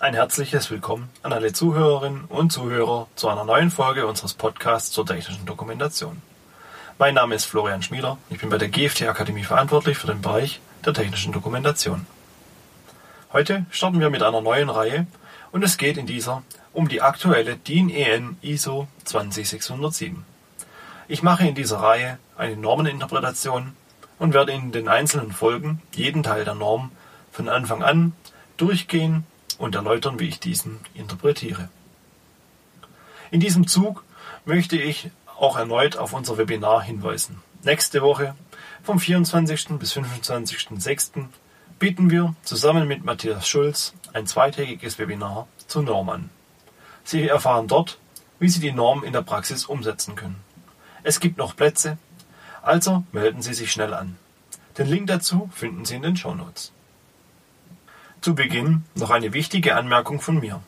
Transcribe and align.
ein 0.00 0.14
herzliches 0.14 0.70
Willkommen 0.70 1.10
an 1.22 1.34
alle 1.34 1.52
Zuhörerinnen 1.52 2.24
und 2.24 2.50
Zuhörer 2.50 3.06
zu 3.16 3.28
einer 3.28 3.44
neuen 3.44 3.70
Folge 3.70 4.06
unseres 4.06 4.32
Podcasts 4.32 4.92
zur 4.92 5.04
technischen 5.04 5.44
Dokumentation. 5.44 6.22
Mein 6.98 7.12
Name 7.12 7.34
ist 7.34 7.44
Florian 7.44 7.82
Schmieder, 7.82 8.16
ich 8.30 8.40
bin 8.40 8.48
bei 8.48 8.56
der 8.56 8.70
GFT 8.70 9.02
Akademie 9.02 9.44
verantwortlich 9.44 9.98
für 9.98 10.06
den 10.06 10.22
Bereich 10.22 10.62
der 10.86 10.94
technischen 10.94 11.32
Dokumentation. 11.32 12.06
Heute 13.34 13.66
starten 13.70 14.00
wir 14.00 14.08
mit 14.08 14.22
einer 14.22 14.40
neuen 14.40 14.70
Reihe 14.70 15.06
und 15.52 15.62
es 15.62 15.76
geht 15.76 15.98
in 15.98 16.06
dieser 16.06 16.44
um 16.72 16.88
die 16.88 17.02
aktuelle 17.02 17.56
DIN 17.56 17.90
EN 17.90 18.38
ISO 18.40 18.88
20607. 19.04 20.24
Ich 21.08 21.22
mache 21.22 21.46
in 21.46 21.54
dieser 21.54 21.76
Reihe 21.76 22.18
eine 22.38 22.56
Normeninterpretation 22.56 23.76
und 24.18 24.32
werde 24.32 24.52
in 24.52 24.72
den 24.72 24.88
einzelnen 24.88 25.32
Folgen 25.32 25.82
jeden 25.92 26.22
Teil 26.22 26.46
der 26.46 26.54
Norm 26.54 26.90
von 27.32 27.50
Anfang 27.50 27.82
an 27.82 28.14
durchgehen 28.56 29.26
und 29.60 29.74
erläutern, 29.74 30.18
wie 30.18 30.28
ich 30.28 30.40
diesen 30.40 30.80
interpretiere. 30.94 31.68
In 33.30 33.40
diesem 33.40 33.66
Zug 33.66 34.04
möchte 34.44 34.76
ich 34.76 35.10
auch 35.38 35.56
erneut 35.56 35.96
auf 35.96 36.12
unser 36.14 36.38
Webinar 36.38 36.82
hinweisen. 36.82 37.40
Nächste 37.62 38.00
Woche 38.00 38.34
vom 38.82 38.98
24. 38.98 39.78
bis 39.78 39.92
25.06. 39.92 41.26
bieten 41.78 42.10
wir 42.10 42.34
zusammen 42.42 42.88
mit 42.88 43.04
Matthias 43.04 43.46
Schulz 43.46 43.92
ein 44.14 44.26
zweitägiges 44.26 44.98
Webinar 44.98 45.46
zur 45.66 45.82
Norm 45.82 46.08
an. 46.08 46.30
Sie 47.04 47.28
erfahren 47.28 47.68
dort, 47.68 47.98
wie 48.38 48.48
Sie 48.48 48.60
die 48.60 48.72
Norm 48.72 49.04
in 49.04 49.12
der 49.12 49.22
Praxis 49.22 49.66
umsetzen 49.66 50.16
können. 50.16 50.42
Es 51.02 51.20
gibt 51.20 51.36
noch 51.36 51.54
Plätze, 51.54 51.98
also 52.62 53.04
melden 53.12 53.42
Sie 53.42 53.54
sich 53.54 53.70
schnell 53.70 53.92
an. 53.92 54.16
Den 54.78 54.86
Link 54.86 55.06
dazu 55.08 55.50
finden 55.52 55.84
Sie 55.84 55.96
in 55.96 56.02
den 56.02 56.16
Show 56.16 56.34
Notes. 56.34 56.72
Zu 58.20 58.34
Beginn 58.34 58.84
noch 58.94 59.08
eine 59.08 59.32
wichtige 59.32 59.76
Anmerkung 59.76 60.20
von 60.20 60.40
mir. 60.40 60.60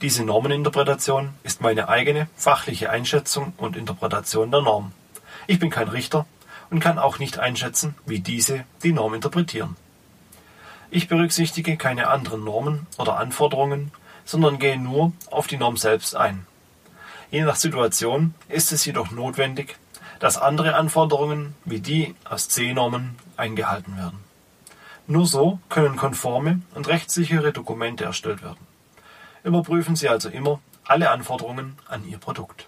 Diese 0.00 0.24
Normeninterpretation 0.24 1.34
ist 1.42 1.60
meine 1.60 1.90
eigene 1.90 2.26
fachliche 2.36 2.88
Einschätzung 2.88 3.52
und 3.58 3.76
Interpretation 3.76 4.50
der 4.50 4.62
Norm. 4.62 4.92
Ich 5.46 5.58
bin 5.58 5.68
kein 5.68 5.88
Richter 5.88 6.24
und 6.70 6.80
kann 6.80 6.98
auch 6.98 7.18
nicht 7.18 7.38
einschätzen, 7.38 7.96
wie 8.06 8.20
diese 8.20 8.64
die 8.82 8.92
Norm 8.92 9.12
interpretieren. 9.12 9.76
Ich 10.90 11.06
berücksichtige 11.06 11.76
keine 11.76 12.08
anderen 12.08 12.44
Normen 12.44 12.86
oder 12.96 13.18
Anforderungen, 13.18 13.92
sondern 14.24 14.58
gehe 14.58 14.78
nur 14.78 15.12
auf 15.30 15.46
die 15.46 15.58
Norm 15.58 15.76
selbst 15.76 16.16
ein. 16.16 16.46
Je 17.30 17.42
nach 17.42 17.56
Situation 17.56 18.34
ist 18.48 18.72
es 18.72 18.86
jedoch 18.86 19.10
notwendig, 19.10 19.76
dass 20.18 20.38
andere 20.38 20.74
Anforderungen 20.74 21.56
wie 21.66 21.80
die 21.80 22.14
aus 22.24 22.48
C-Normen 22.48 23.16
eingehalten 23.36 23.98
werden. 23.98 24.25
Nur 25.08 25.26
so 25.26 25.60
können 25.68 25.96
konforme 25.96 26.62
und 26.74 26.88
rechtssichere 26.88 27.52
Dokumente 27.52 28.04
erstellt 28.04 28.42
werden. 28.42 28.58
Überprüfen 29.44 29.94
Sie 29.94 30.08
also 30.08 30.28
immer 30.28 30.60
alle 30.84 31.10
Anforderungen 31.10 31.78
an 31.88 32.06
Ihr 32.08 32.18
Produkt. 32.18 32.66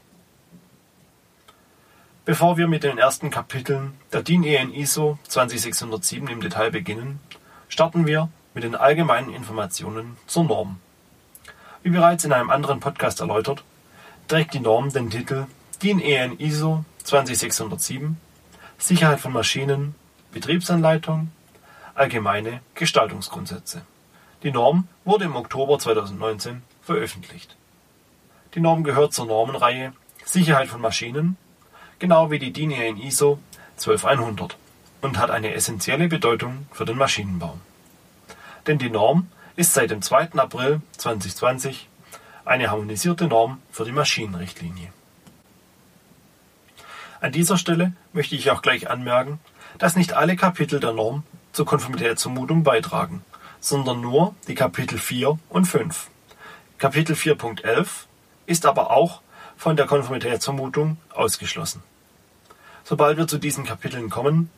Bevor 2.24 2.56
wir 2.56 2.68
mit 2.68 2.84
den 2.84 2.98
ersten 2.98 3.30
Kapiteln 3.30 3.94
der 4.12 4.22
DIN 4.22 4.44
EN 4.44 4.72
ISO 4.72 5.18
20607 5.28 6.28
im 6.28 6.40
Detail 6.40 6.70
beginnen, 6.70 7.20
starten 7.68 8.06
wir 8.06 8.28
mit 8.54 8.64
den 8.64 8.76
allgemeinen 8.76 9.32
Informationen 9.32 10.16
zur 10.26 10.44
Norm. 10.44 10.78
Wie 11.82 11.90
bereits 11.90 12.24
in 12.24 12.32
einem 12.32 12.50
anderen 12.50 12.80
Podcast 12.80 13.20
erläutert, 13.20 13.64
trägt 14.28 14.54
die 14.54 14.60
Norm 14.60 14.92
den 14.92 15.10
Titel 15.10 15.46
DIN 15.82 16.00
EN 16.00 16.38
ISO 16.38 16.84
20607 17.04 18.16
Sicherheit 18.76 19.20
von 19.20 19.32
Maschinen, 19.32 19.94
Betriebsanleitung, 20.32 21.32
Allgemeine 21.98 22.60
Gestaltungsgrundsätze. 22.76 23.82
Die 24.44 24.52
Norm 24.52 24.86
wurde 25.04 25.24
im 25.24 25.34
Oktober 25.34 25.80
2019 25.80 26.62
veröffentlicht. 26.80 27.56
Die 28.54 28.60
Norm 28.60 28.84
gehört 28.84 29.12
zur 29.12 29.26
Normenreihe 29.26 29.92
Sicherheit 30.24 30.68
von 30.68 30.80
Maschinen, 30.80 31.36
genau 31.98 32.30
wie 32.30 32.38
die 32.38 32.52
DIN 32.52 32.70
EN 32.70 32.98
ISO 32.98 33.40
12100 33.78 34.56
und 35.00 35.18
hat 35.18 35.30
eine 35.30 35.54
essentielle 35.54 36.06
Bedeutung 36.06 36.68
für 36.70 36.84
den 36.84 36.96
Maschinenbau. 36.96 37.58
Denn 38.68 38.78
die 38.78 38.90
Norm 38.90 39.26
ist 39.56 39.74
seit 39.74 39.90
dem 39.90 40.00
2. 40.00 40.34
April 40.36 40.80
2020 40.98 41.88
eine 42.44 42.70
harmonisierte 42.70 43.26
Norm 43.26 43.60
für 43.72 43.84
die 43.84 43.92
Maschinenrichtlinie. 43.92 44.92
An 47.20 47.32
dieser 47.32 47.58
Stelle 47.58 47.92
möchte 48.12 48.36
ich 48.36 48.52
auch 48.52 48.62
gleich 48.62 48.88
anmerken, 48.88 49.40
dass 49.78 49.96
nicht 49.96 50.12
alle 50.12 50.36
Kapitel 50.36 50.78
der 50.78 50.92
Norm 50.92 51.24
zur 51.58 51.66
Konformitätszumutung 51.66 52.62
beitragen, 52.62 53.24
sondern 53.58 54.00
nur 54.00 54.36
die 54.46 54.54
Kapitel 54.54 54.96
4 54.96 55.40
und 55.48 55.64
5. 55.64 56.08
Kapitel 56.78 57.16
4.11 57.16 58.06
ist 58.46 58.64
aber 58.64 58.92
auch 58.92 59.22
von 59.56 59.74
der 59.74 59.86
Konformitätszumutung 59.86 60.98
ausgeschlossen. 61.12 61.82
Sobald 62.84 63.18
wir 63.18 63.26
zu 63.26 63.38
diesen 63.38 63.64
Kapiteln 63.64 64.08
kommen, 64.08 64.50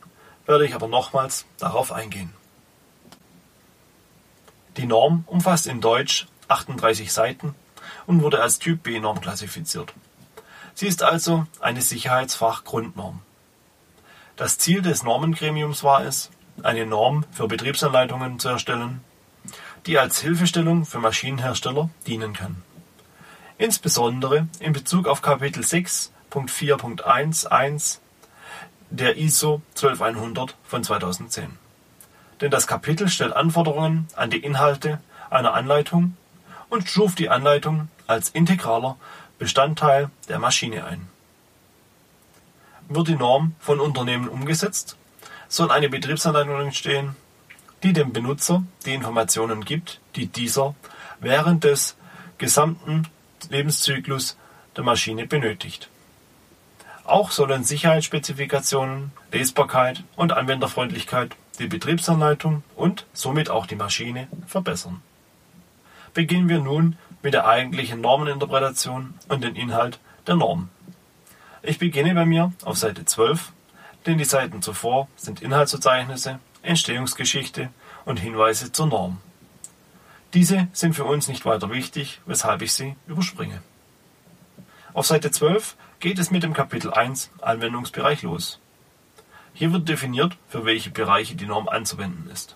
werde 0.45 0.63
ich 0.63 0.75
aber 0.75 0.87
nochmals 0.87 1.47
darauf 1.57 1.91
eingehen. 1.91 2.31
Die 4.77 4.85
Norm 4.85 5.23
umfasst 5.25 5.65
in 5.65 5.81
Deutsch 5.81 6.27
38 6.49 7.11
Seiten 7.11 7.55
und 8.05 8.21
wurde 8.21 8.43
als 8.43 8.59
Typ 8.59 8.83
B-Norm 8.83 9.21
klassifiziert. 9.21 9.91
Sie 10.75 10.85
ist 10.85 11.01
also 11.01 11.47
eine 11.61 11.81
Sicherheitsfach-Grundnorm. 11.81 13.23
Das 14.35 14.59
Ziel 14.59 14.83
des 14.83 15.01
Normengremiums 15.01 15.83
war 15.83 16.05
es, 16.05 16.29
eine 16.65 16.85
Norm 16.85 17.23
für 17.31 17.47
Betriebsanleitungen 17.47 18.39
zu 18.39 18.49
erstellen, 18.49 18.99
die 19.85 19.97
als 19.97 20.19
Hilfestellung 20.21 20.85
für 20.85 20.99
Maschinenhersteller 20.99 21.89
dienen 22.07 22.33
kann. 22.33 22.61
Insbesondere 23.57 24.47
in 24.59 24.73
Bezug 24.73 25.07
auf 25.07 25.21
Kapitel 25.21 25.63
6.4.1.1 25.63 27.99
der 28.89 29.17
ISO 29.17 29.61
12100 29.75 30.57
von 30.63 30.83
2010. 30.83 31.57
Denn 32.41 32.51
das 32.51 32.67
Kapitel 32.67 33.07
stellt 33.07 33.33
Anforderungen 33.33 34.07
an 34.15 34.29
die 34.29 34.39
Inhalte 34.39 34.99
einer 35.29 35.53
Anleitung 35.53 36.17
und 36.69 36.89
stuft 36.89 37.19
die 37.19 37.29
Anleitung 37.29 37.87
als 38.07 38.29
integraler 38.29 38.97
Bestandteil 39.39 40.09
der 40.27 40.39
Maschine 40.39 40.83
ein. 40.85 41.07
Wird 42.89 43.07
die 43.07 43.15
Norm 43.15 43.55
von 43.59 43.79
Unternehmen 43.79 44.27
umgesetzt, 44.27 44.97
soll 45.51 45.69
eine 45.69 45.89
Betriebsanleitung 45.89 46.61
entstehen, 46.61 47.15
die 47.83 47.91
dem 47.91 48.13
Benutzer 48.13 48.63
die 48.85 48.93
Informationen 48.93 49.65
gibt, 49.65 49.99
die 50.15 50.27
dieser 50.27 50.75
während 51.19 51.65
des 51.65 51.97
gesamten 52.37 53.07
Lebenszyklus 53.49 54.37
der 54.77 54.85
Maschine 54.85 55.27
benötigt. 55.27 55.89
Auch 57.03 57.31
sollen 57.31 57.65
Sicherheitsspezifikationen, 57.65 59.11
Lesbarkeit 59.33 60.05
und 60.15 60.31
Anwenderfreundlichkeit 60.31 61.35
die 61.59 61.67
Betriebsanleitung 61.67 62.63
und 62.77 63.05
somit 63.11 63.49
auch 63.49 63.65
die 63.65 63.75
Maschine 63.75 64.29
verbessern. 64.47 65.01
Beginnen 66.13 66.47
wir 66.47 66.59
nun 66.59 66.97
mit 67.23 67.33
der 67.33 67.45
eigentlichen 67.45 67.99
Normeninterpretation 67.99 69.15
und 69.27 69.43
dem 69.43 69.55
Inhalt 69.55 69.99
der 70.27 70.35
Norm. 70.35 70.69
Ich 71.61 71.77
beginne 71.77 72.15
bei 72.15 72.25
mir 72.25 72.53
auf 72.63 72.77
Seite 72.77 73.03
12 73.03 73.51
denn 74.05 74.17
die 74.17 74.25
Seiten 74.25 74.61
zuvor 74.61 75.07
sind 75.15 75.41
Inhaltsverzeichnisse, 75.41 76.39
Entstehungsgeschichte 76.61 77.69
und 78.05 78.17
Hinweise 78.17 78.71
zur 78.71 78.87
Norm. 78.87 79.21
Diese 80.33 80.67
sind 80.73 80.93
für 80.93 81.03
uns 81.03 81.27
nicht 81.27 81.45
weiter 81.45 81.69
wichtig, 81.69 82.21
weshalb 82.25 82.61
ich 82.61 82.73
sie 82.73 82.95
überspringe. 83.07 83.61
Auf 84.93 85.05
Seite 85.05 85.31
12 85.31 85.75
geht 85.99 86.19
es 86.19 86.31
mit 86.31 86.43
dem 86.43 86.53
Kapitel 86.53 86.93
1 86.93 87.29
Anwendungsbereich 87.41 88.23
los. 88.23 88.59
Hier 89.53 89.73
wird 89.73 89.89
definiert, 89.89 90.37
für 90.47 90.65
welche 90.65 90.89
Bereiche 90.89 91.35
die 91.35 91.45
Norm 91.45 91.67
anzuwenden 91.67 92.29
ist. 92.31 92.55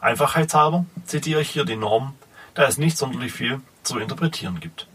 Einfachheitshalber 0.00 0.86
zitiere 1.04 1.42
ich 1.42 1.50
hier 1.50 1.64
die 1.64 1.76
Norm, 1.76 2.14
da 2.54 2.64
es 2.64 2.78
nicht 2.78 2.96
sonderlich 2.96 3.32
viel 3.32 3.60
zu 3.82 3.98
interpretieren 3.98 4.60
gibt. 4.60 4.86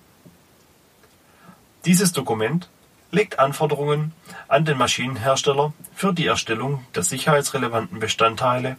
Dieses 1.85 2.11
Dokument 2.11 2.69
legt 3.11 3.39
Anforderungen 3.39 4.13
an 4.47 4.65
den 4.65 4.77
Maschinenhersteller 4.77 5.73
für 5.93 6.13
die 6.13 6.27
Erstellung 6.27 6.85
der 6.95 7.03
sicherheitsrelevanten 7.03 7.99
Bestandteile 7.99 8.77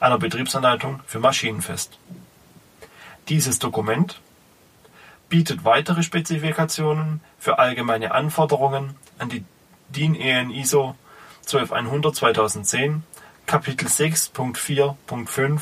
einer 0.00 0.18
Betriebsanleitung 0.18 1.00
für 1.06 1.18
Maschinen 1.18 1.62
fest. 1.62 1.98
Dieses 3.28 3.58
Dokument 3.58 4.20
bietet 5.28 5.64
weitere 5.64 6.02
Spezifikationen 6.02 7.20
für 7.38 7.58
allgemeine 7.58 8.12
Anforderungen 8.12 8.96
an 9.18 9.28
die 9.28 9.44
DIN 9.90 10.14
EN 10.14 10.50
ISO 10.50 10.94
12100-2010 11.46 13.00
Kapitel 13.46 13.88
6.4.5 13.88 15.60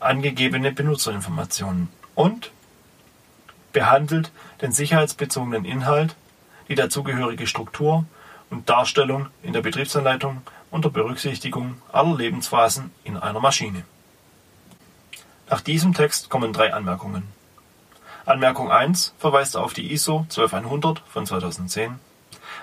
angegebene 0.00 0.72
Benutzerinformationen 0.72 1.88
und 2.14 2.50
behandelt 3.72 4.32
den 4.60 4.72
sicherheitsbezogenen 4.72 5.64
Inhalt 5.64 6.16
die 6.68 6.74
dazugehörige 6.74 7.46
Struktur 7.46 8.04
und 8.50 8.68
Darstellung 8.68 9.28
in 9.42 9.52
der 9.52 9.62
Betriebsanleitung 9.62 10.42
unter 10.70 10.90
Berücksichtigung 10.90 11.80
aller 11.92 12.16
Lebensphasen 12.16 12.90
in 13.04 13.16
einer 13.16 13.40
Maschine. 13.40 13.84
Nach 15.48 15.60
diesem 15.60 15.94
Text 15.94 16.30
kommen 16.30 16.52
drei 16.52 16.72
Anmerkungen. 16.72 17.24
Anmerkung 18.24 18.70
1 18.70 19.14
verweist 19.18 19.56
auf 19.56 19.74
die 19.74 19.92
ISO 19.92 20.26
12100 20.28 21.02
von 21.08 21.26
2010. 21.26 21.98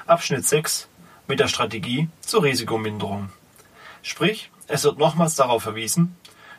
Abschnitt 0.08 0.46
6 0.46 0.88
mit 1.28 1.40
der 1.40 1.48
Strategie 1.48 2.10
zur 2.22 2.44
Risikominderung. 2.44 3.30
Sprich, 4.02 4.50
es 4.68 4.84
wird 4.84 4.98
nochmals 4.98 5.36
darauf 5.36 5.64
verwiesen, 5.64 6.16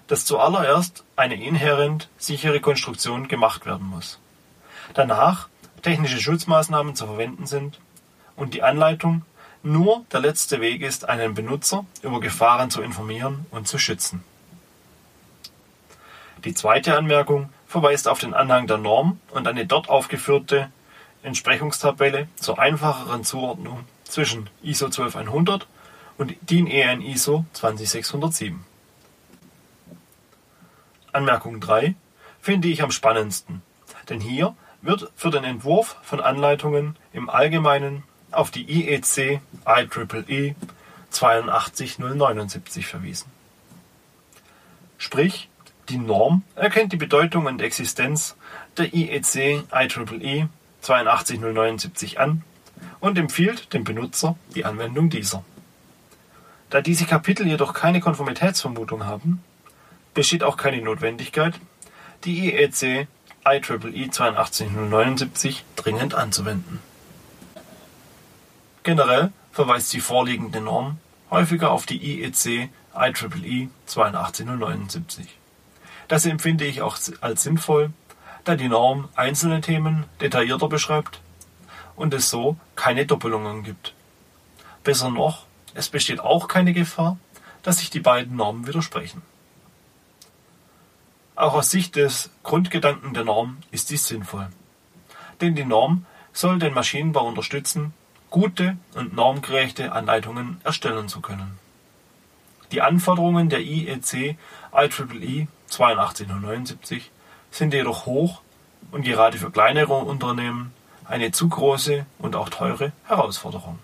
dass 0.06 0.24
zuallererst 0.24 1.04
eine 1.16 1.42
inhärent 1.42 2.08
sichere 2.18 2.60
Konstruktion 2.60 3.28
gemacht 3.28 3.64
werden 3.64 3.86
muss. 3.86 4.18
Danach 4.94 5.48
technische 5.80 6.20
Schutzmaßnahmen 6.20 6.94
zu 6.94 7.06
verwenden 7.06 7.46
sind 7.46 7.80
und 8.36 8.54
die 8.54 8.62
Anleitung 8.62 9.22
nur 9.62 10.04
der 10.12 10.20
letzte 10.20 10.60
Weg 10.60 10.82
ist, 10.82 11.08
einen 11.08 11.34
Benutzer 11.34 11.84
über 12.02 12.20
Gefahren 12.20 12.70
zu 12.70 12.82
informieren 12.82 13.46
und 13.50 13.68
zu 13.68 13.78
schützen. 13.78 14.24
Die 16.44 16.54
zweite 16.54 16.96
Anmerkung 16.96 17.50
verweist 17.66 18.08
auf 18.08 18.18
den 18.18 18.32
Anhang 18.32 18.66
der 18.66 18.78
Norm 18.78 19.20
und 19.30 19.46
eine 19.46 19.66
dort 19.66 19.90
aufgeführte 19.90 20.70
Entsprechungstabelle 21.22 22.28
zur 22.36 22.58
einfacheren 22.58 23.24
Zuordnung 23.24 23.84
zwischen 24.04 24.48
ISO 24.62 24.88
12100 24.88 25.66
und 26.16 26.34
DIN 26.48 26.66
EN 26.66 27.02
ISO 27.02 27.44
20607. 27.52 28.64
Anmerkung 31.12 31.60
3 31.60 31.94
finde 32.40 32.68
ich 32.68 32.82
am 32.82 32.90
spannendsten, 32.90 33.62
denn 34.08 34.20
hier 34.20 34.54
wird 34.82 35.10
für 35.14 35.30
den 35.30 35.44
Entwurf 35.44 35.96
von 36.02 36.20
Anleitungen 36.20 36.96
im 37.12 37.28
Allgemeinen 37.30 38.02
auf 38.30 38.50
die 38.50 38.64
IEC 38.70 39.40
IEEE 39.66 40.54
82079 41.10 42.86
verwiesen. 42.86 43.30
Sprich, 44.98 45.48
die 45.88 45.98
Norm 45.98 46.42
erkennt 46.54 46.92
die 46.92 46.96
Bedeutung 46.96 47.46
und 47.46 47.60
Existenz 47.60 48.36
der 48.76 48.94
IEC 48.94 49.64
IEEE 49.72 50.48
82079 50.82 52.20
an 52.20 52.42
und 53.00 53.18
empfiehlt 53.18 53.72
dem 53.74 53.84
Benutzer 53.84 54.36
die 54.54 54.64
Anwendung 54.64 55.10
dieser. 55.10 55.44
Da 56.70 56.80
diese 56.80 57.04
Kapitel 57.04 57.46
jedoch 57.46 57.74
keine 57.74 58.00
Konformitätsvermutung 58.00 59.04
haben, 59.04 59.42
besteht 60.14 60.44
auch 60.44 60.56
keine 60.56 60.80
Notwendigkeit, 60.80 61.54
die 62.24 62.48
IEC 62.48 63.08
IEEE 63.46 64.10
82079 64.10 65.64
dringend 65.76 66.14
anzuwenden. 66.14 66.80
Generell 68.82 69.32
verweist 69.52 69.92
die 69.92 70.00
vorliegende 70.00 70.60
Norm 70.60 70.98
häufiger 71.30 71.70
auf 71.70 71.86
die 71.86 72.22
IEC 72.22 72.70
IEEE 72.94 73.68
82079. 73.86 75.38
Das 76.08 76.26
empfinde 76.26 76.64
ich 76.64 76.82
auch 76.82 76.98
als 77.20 77.42
sinnvoll, 77.42 77.92
da 78.44 78.56
die 78.56 78.68
Norm 78.68 79.08
einzelne 79.14 79.60
Themen 79.60 80.04
detaillierter 80.20 80.68
beschreibt 80.68 81.20
und 81.96 82.12
es 82.14 82.30
so 82.30 82.56
keine 82.74 83.06
Doppelungen 83.06 83.62
gibt. 83.62 83.94
Besser 84.82 85.10
noch, 85.10 85.46
es 85.74 85.88
besteht 85.88 86.20
auch 86.20 86.48
keine 86.48 86.72
Gefahr, 86.72 87.16
dass 87.62 87.78
sich 87.78 87.90
die 87.90 88.00
beiden 88.00 88.36
Normen 88.36 88.66
widersprechen. 88.66 89.22
Auch 91.40 91.54
aus 91.54 91.70
Sicht 91.70 91.96
des 91.96 92.28
Grundgedanken 92.42 93.14
der 93.14 93.24
Norm 93.24 93.56
ist 93.70 93.88
dies 93.88 94.06
sinnvoll. 94.06 94.48
Denn 95.40 95.54
die 95.54 95.64
Norm 95.64 96.04
soll 96.34 96.58
den 96.58 96.74
Maschinenbau 96.74 97.26
unterstützen, 97.26 97.94
gute 98.28 98.76
und 98.92 99.14
normgerechte 99.14 99.92
Anleitungen 99.92 100.60
erstellen 100.64 101.08
zu 101.08 101.22
können. 101.22 101.58
Die 102.72 102.82
Anforderungen 102.82 103.48
der 103.48 103.60
IEC 103.60 104.36
IEEE 104.70 105.48
8279 105.70 107.10
sind 107.50 107.72
jedoch 107.72 108.04
hoch 108.04 108.42
und 108.90 109.04
gerade 109.04 109.38
für 109.38 109.50
kleinere 109.50 109.94
Unternehmen 109.94 110.74
eine 111.06 111.32
zu 111.32 111.48
große 111.48 112.04
und 112.18 112.36
auch 112.36 112.50
teure 112.50 112.92
Herausforderung. 113.06 113.78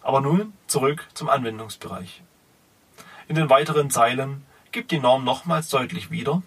Aber 0.00 0.22
nun 0.22 0.54
zurück 0.68 1.06
zum 1.12 1.28
Anwendungsbereich. 1.28 2.22
In 3.28 3.34
den 3.34 3.50
weiteren 3.50 3.90
Zeilen 3.90 4.47
gibt 4.72 4.90
die 4.90 4.98
Norm 4.98 5.24
nochmals 5.24 5.68
deutlich 5.68 6.10
wieder, 6.10 6.42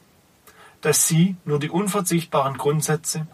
dass 0.81 1.07
sie 1.07 1.35
nur 1.45 1.59
die 1.59 1.69
unverzichtbaren 1.69 2.57
Grundsätze 2.57 3.27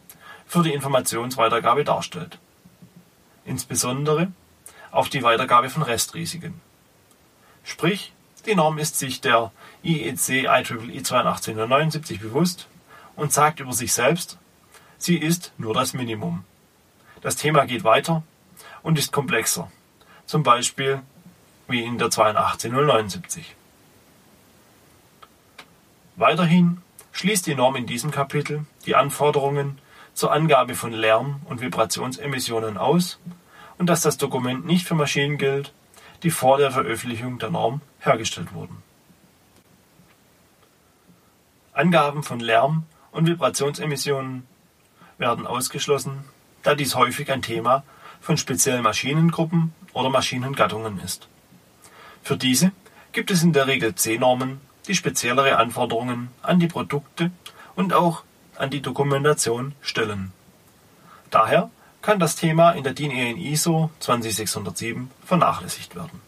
für 0.45 0.63
die 0.63 0.73
Informationsweitergabe 0.73 1.83
darstellt. 1.83 2.39
Insbesondere 3.45 4.31
auf 4.91 5.09
die 5.09 5.23
Weitergabe 5.23 5.69
von 5.69 5.83
Restrisiken. 5.83 6.61
Sprich, 7.63 8.13
die 8.45 8.55
Norm 8.55 8.77
ist 8.77 8.97
sich 8.97 9.19
der 9.19 9.51
IEC 9.83 10.29
IEEE 10.29 10.49
8279 10.49 12.19
bewusst 12.19 12.67
und 13.15 13.33
sagt 13.33 13.59
über 13.59 13.73
sich 13.73 13.93
selbst, 13.93 14.37
sie 14.97 15.17
ist 15.17 15.51
nur 15.57 15.73
das 15.73 15.93
Minimum. 15.93 16.45
Das 17.21 17.35
Thema 17.35 17.65
geht 17.65 17.83
weiter 17.83 18.23
und 18.83 18.97
ist 18.97 19.11
komplexer, 19.11 19.69
zum 20.25 20.43
Beispiel 20.43 21.01
wie 21.67 21.83
in 21.83 21.97
der 21.97 22.09
82079. 22.09 23.55
Weiterhin 26.17 26.81
schließt 27.11 27.45
die 27.45 27.53
Norm 27.53 27.75
in 27.75 27.85
diesem 27.85 28.09
Kapitel 28.09 28.65
die 28.87 28.95
Anforderungen 28.95 29.77
zur 30.15 30.31
Angabe 30.33 30.73
von 30.73 30.91
Lärm- 30.91 31.41
und 31.45 31.61
Vibrationsemissionen 31.61 32.77
aus 32.77 33.19
und 33.77 33.87
dass 33.87 34.01
das 34.01 34.17
Dokument 34.17 34.65
nicht 34.65 34.87
für 34.87 34.95
Maschinen 34.95 35.37
gilt, 35.37 35.73
die 36.23 36.31
vor 36.31 36.57
der 36.57 36.71
Veröffentlichung 36.71 37.37
der 37.37 37.51
Norm 37.51 37.81
hergestellt 37.99 38.51
wurden. 38.55 38.81
Angaben 41.71 42.23
von 42.23 42.39
Lärm- 42.39 42.85
und 43.11 43.27
Vibrationsemissionen 43.27 44.47
werden 45.19 45.45
ausgeschlossen, 45.45 46.23
da 46.63 46.73
dies 46.73 46.95
häufig 46.95 47.31
ein 47.31 47.43
Thema 47.43 47.83
von 48.21 48.37
speziellen 48.37 48.81
Maschinengruppen 48.81 49.71
oder 49.93 50.09
Maschinengattungen 50.09 50.99
ist. 50.99 51.27
Für 52.23 52.37
diese 52.37 52.71
gibt 53.11 53.29
es 53.29 53.43
in 53.43 53.53
der 53.53 53.67
Regel 53.67 53.93
C-Normen, 53.93 54.61
die 54.87 54.95
speziellere 54.95 55.57
Anforderungen 55.57 56.29
an 56.41 56.59
die 56.59 56.67
Produkte 56.67 57.31
und 57.75 57.93
auch 57.93 58.23
an 58.55 58.69
die 58.69 58.81
Dokumentation 58.81 59.73
stellen. 59.81 60.31
Daher 61.29 61.69
kann 62.01 62.19
das 62.19 62.35
Thema 62.35 62.71
in 62.71 62.83
der 62.83 62.93
DIN 62.93 63.11
EN 63.11 63.37
ISO 63.37 63.91
20607 63.99 65.11
vernachlässigt 65.25 65.95
werden. 65.95 66.21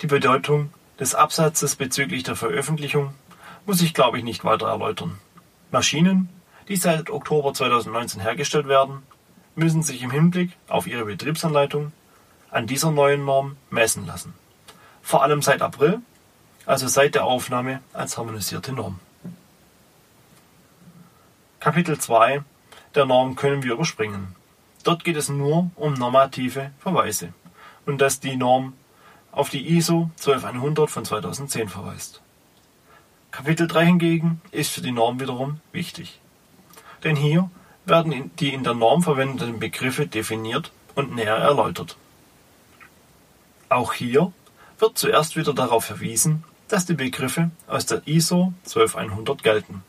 Die 0.00 0.06
Bedeutung 0.06 0.72
des 0.98 1.14
Absatzes 1.14 1.76
bezüglich 1.76 2.22
der 2.22 2.36
Veröffentlichung 2.36 3.14
muss 3.66 3.82
ich, 3.82 3.94
glaube 3.94 4.18
ich, 4.18 4.24
nicht 4.24 4.44
weiter 4.44 4.68
erläutern. 4.68 5.18
Maschinen, 5.70 6.28
die 6.68 6.76
seit 6.76 7.10
Oktober 7.10 7.52
2019 7.52 8.20
hergestellt 8.20 8.66
werden, 8.66 9.02
müssen 9.54 9.82
sich 9.82 10.02
im 10.02 10.10
Hinblick 10.10 10.52
auf 10.68 10.86
ihre 10.86 11.04
Betriebsanleitung 11.04 11.92
an 12.50 12.66
dieser 12.66 12.90
neuen 12.90 13.24
Norm 13.24 13.56
messen 13.70 14.06
lassen. 14.06 14.32
Vor 15.02 15.22
allem 15.22 15.42
seit 15.42 15.62
April, 15.62 16.00
also 16.68 16.86
seit 16.86 17.14
der 17.14 17.24
Aufnahme 17.24 17.80
als 17.94 18.18
harmonisierte 18.18 18.72
Norm. 18.72 19.00
Kapitel 21.60 21.98
2 21.98 22.44
der 22.94 23.06
Norm 23.06 23.36
können 23.36 23.62
wir 23.62 23.72
überspringen. 23.72 24.36
Dort 24.84 25.02
geht 25.02 25.16
es 25.16 25.30
nur 25.30 25.70
um 25.76 25.94
normative 25.94 26.70
Verweise 26.78 27.32
und 27.86 28.02
dass 28.02 28.20
die 28.20 28.36
Norm 28.36 28.74
auf 29.32 29.48
die 29.48 29.78
ISO 29.78 30.10
12100 30.16 30.90
von 30.90 31.06
2010 31.06 31.70
verweist. 31.70 32.20
Kapitel 33.30 33.66
3 33.66 33.86
hingegen 33.86 34.42
ist 34.50 34.70
für 34.70 34.82
die 34.82 34.92
Norm 34.92 35.20
wiederum 35.20 35.60
wichtig. 35.72 36.20
Denn 37.02 37.16
hier 37.16 37.50
werden 37.86 38.30
die 38.40 38.52
in 38.52 38.62
der 38.62 38.74
Norm 38.74 39.02
verwendeten 39.02 39.58
Begriffe 39.58 40.06
definiert 40.06 40.70
und 40.94 41.14
näher 41.14 41.36
erläutert. 41.36 41.96
Auch 43.70 43.94
hier 43.94 44.32
wird 44.78 44.98
zuerst 44.98 45.34
wieder 45.36 45.54
darauf 45.54 45.86
verwiesen, 45.86 46.44
dass 46.68 46.86
die 46.86 46.94
Begriffe 46.94 47.50
aus 47.66 47.86
der 47.86 48.02
ISO 48.06 48.52
12100 48.64 49.42
gelten. 49.42 49.82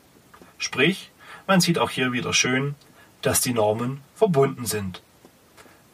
Sprich, 0.58 1.10
man 1.46 1.60
sieht 1.60 1.78
auch 1.78 1.90
hier 1.90 2.12
wieder 2.12 2.32
schön, 2.32 2.74
dass 3.22 3.40
die 3.40 3.52
Normen 3.52 4.00
verbunden 4.14 4.66
sind. 4.66 5.02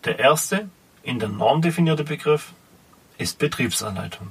Der 0.05 0.19
erste 0.19 0.69
in 1.03 1.19
der 1.19 1.29
Norm 1.29 1.63
definierte 1.63 2.05
Begriff 2.05 2.53
ist 3.19 3.39
Betriebsanleitung. 3.39 4.29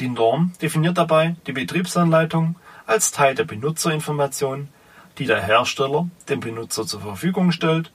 Die 0.00 0.08
Norm 0.08 0.52
definiert 0.60 0.98
dabei 0.98 1.36
die 1.46 1.52
Betriebsanleitung 1.52 2.56
als 2.86 3.12
Teil 3.12 3.34
der 3.34 3.44
Benutzerinformation, 3.44 4.68
die 5.18 5.26
der 5.26 5.42
Hersteller 5.42 6.08
dem 6.28 6.40
Benutzer 6.40 6.86
zur 6.86 7.00
Verfügung 7.00 7.52
stellt 7.52 7.92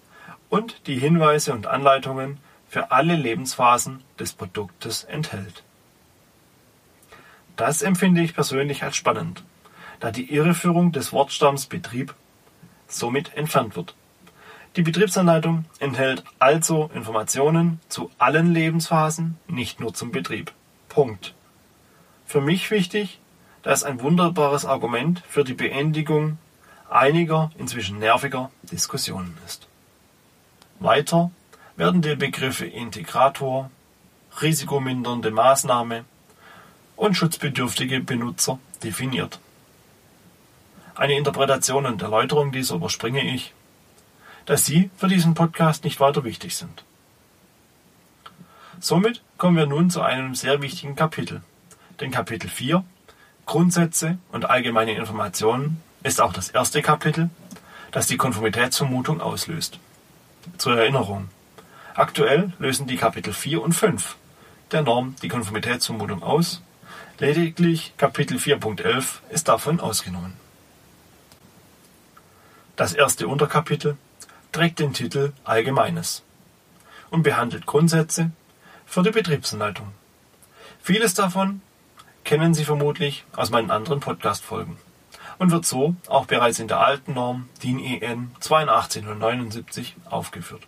und 0.49 0.87
die 0.87 0.97
Hinweise 0.97 1.53
und 1.53 1.67
Anleitungen 1.67 2.37
für 2.69 2.91
alle 2.91 3.15
Lebensphasen 3.15 4.01
des 4.19 4.33
Produktes 4.33 5.03
enthält. 5.03 5.63
Das 7.59 7.81
empfinde 7.81 8.21
ich 8.21 8.35
persönlich 8.35 8.83
als 8.83 8.95
spannend, 8.95 9.43
da 9.99 10.11
die 10.11 10.33
Irreführung 10.33 10.93
des 10.93 11.11
Wortstamms 11.11 11.65
Betrieb 11.65 12.15
somit 12.87 13.35
entfernt 13.35 13.75
wird. 13.75 13.95
Die 14.77 14.81
Betriebsanleitung 14.81 15.65
enthält 15.79 16.23
also 16.39 16.89
Informationen 16.93 17.81
zu 17.89 18.11
allen 18.17 18.53
Lebensphasen, 18.53 19.37
nicht 19.49 19.81
nur 19.81 19.93
zum 19.93 20.11
Betrieb. 20.11 20.53
Punkt. 20.87 21.33
Für 22.25 22.39
mich 22.39 22.71
wichtig, 22.71 23.19
dass 23.61 23.83
ein 23.83 23.99
wunderbares 23.99 24.63
Argument 24.63 25.21
für 25.27 25.43
die 25.43 25.53
Beendigung 25.53 26.37
einiger, 26.89 27.51
inzwischen 27.57 27.99
nerviger 27.99 28.51
Diskussionen 28.71 29.37
ist. 29.45 29.67
Weiter 30.79 31.29
werden 31.75 32.01
die 32.01 32.15
Begriffe 32.15 32.67
Integrator, 32.67 33.69
risikomindernde 34.41 35.31
Maßnahme 35.31 36.05
und 36.99 37.15
schutzbedürftige 37.15 38.01
Benutzer 38.01 38.59
definiert. 38.83 39.39
Eine 40.95 41.17
Interpretation 41.17 41.85
und 41.85 42.01
Erläuterung 42.01 42.51
dieser 42.51 42.75
überspringe 42.75 43.23
ich, 43.23 43.53
da 44.45 44.57
sie 44.57 44.89
für 44.97 45.07
diesen 45.07 45.33
Podcast 45.33 45.85
nicht 45.85 46.01
weiter 46.01 46.25
wichtig 46.25 46.57
sind. 46.57 46.83
Somit 48.81 49.21
kommen 49.37 49.55
wir 49.55 49.65
nun 49.65 49.89
zu 49.89 50.01
einem 50.01 50.35
sehr 50.35 50.61
wichtigen 50.61 50.95
Kapitel, 50.95 51.41
den 52.01 52.11
Kapitel 52.11 52.49
4 52.49 52.83
Grundsätze 53.45 54.17
und 54.31 54.49
allgemeine 54.49 54.93
Informationen 54.93 55.81
ist 56.03 56.21
auch 56.21 56.33
das 56.33 56.49
erste 56.49 56.81
Kapitel, 56.81 57.29
das 57.91 58.07
die 58.07 58.17
Konformitätsvermutung 58.17 59.21
auslöst. 59.21 59.79
Zur 60.57 60.77
Erinnerung. 60.77 61.29
Aktuell 61.95 62.53
lösen 62.59 62.87
die 62.87 62.97
Kapitel 62.97 63.33
4 63.33 63.61
und 63.61 63.73
5 63.73 64.17
der 64.71 64.83
Norm 64.83 65.15
die 65.23 65.29
Konformitätsvermutung 65.29 66.21
aus, 66.21 66.61
lediglich 67.19 67.93
Kapitel 67.97 68.37
4.11 68.37 69.19
ist 69.29 69.47
davon 69.47 69.79
ausgenommen. 69.79 70.33
Das 72.75 72.93
erste 72.93 73.27
Unterkapitel 73.27 73.97
trägt 74.51 74.79
den 74.79 74.93
Titel 74.93 75.33
Allgemeines 75.43 76.23
und 77.09 77.23
behandelt 77.23 77.65
Grundsätze 77.65 78.31
für 78.85 79.03
die 79.03 79.11
Betriebsanleitung. 79.11 79.91
Vieles 80.81 81.13
davon 81.13 81.61
kennen 82.23 82.53
Sie 82.53 82.63
vermutlich 82.63 83.25
aus 83.35 83.49
meinen 83.49 83.69
anderen 83.69 83.99
Podcast-Folgen 83.99 84.77
und 85.39 85.51
wird 85.51 85.65
so 85.65 85.95
auch 86.07 86.25
bereits 86.25 86.59
in 86.59 86.67
der 86.67 86.79
alten 86.79 87.13
Norm 87.13 87.49
DIN 87.61 87.79
EN 87.79 88.31
8279 88.39 89.95
aufgeführt. 90.09 90.63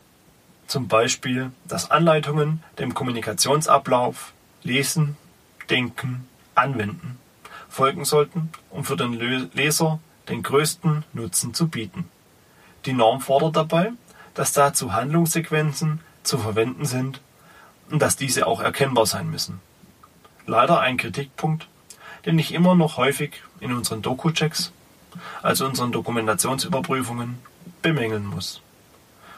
Zum 0.67 0.87
Beispiel, 0.87 1.51
dass 1.65 1.91
Anleitungen 1.91 2.63
dem 2.77 2.93
Kommunikationsablauf 2.93 4.33
Lesen, 4.63 5.17
Denken, 5.69 6.27
Anwenden 6.55 7.17
folgen 7.69 8.05
sollten, 8.05 8.49
um 8.69 8.83
für 8.83 8.97
den 8.97 9.13
Leser 9.53 9.99
den 10.29 10.43
größten 10.43 11.03
Nutzen 11.13 11.53
zu 11.53 11.67
bieten. 11.67 12.09
Die 12.85 12.93
Norm 12.93 13.21
fordert 13.21 13.55
dabei, 13.55 13.91
dass 14.33 14.53
dazu 14.53 14.93
Handlungssequenzen 14.93 16.01
zu 16.23 16.37
verwenden 16.37 16.85
sind 16.85 17.21
und 17.89 18.01
dass 18.01 18.15
diese 18.15 18.47
auch 18.47 18.61
erkennbar 18.61 19.05
sein 19.05 19.29
müssen. 19.29 19.59
Leider 20.45 20.79
ein 20.79 20.97
Kritikpunkt, 20.97 21.67
den 22.25 22.39
ich 22.39 22.53
immer 22.53 22.75
noch 22.75 22.97
häufig 22.97 23.41
in 23.59 23.73
unseren 23.73 24.01
Doku-Checks, 24.01 24.71
also 25.41 25.65
unseren 25.65 25.91
Dokumentationsüberprüfungen, 25.91 27.39
bemängeln 27.81 28.25
muss. 28.25 28.61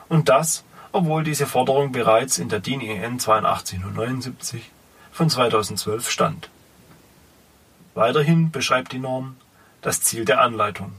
Und 0.10 0.30
das, 0.30 0.64
obwohl 0.92 1.24
diese 1.24 1.48
Forderung 1.48 1.92
bereits 1.92 2.38
in 2.38 2.50
der 2.50 2.60
DIN 2.60 2.82
EN 2.82 3.16
8279 3.16 4.70
von 5.12 5.30
2012 5.30 6.10
stand. 6.10 6.50
Weiterhin 7.96 8.52
beschreibt 8.52 8.92
die 8.92 9.00
Norm 9.00 9.36
das 9.82 10.02
Ziel 10.02 10.26
der 10.26 10.42
Anleitung, 10.42 10.94